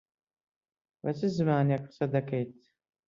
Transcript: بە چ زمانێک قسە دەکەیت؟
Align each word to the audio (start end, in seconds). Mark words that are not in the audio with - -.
بە 1.01 1.11
چ 1.17 1.19
زمانێک 1.37 1.81
قسە 1.89 2.05
دەکەیت؟ 2.15 2.57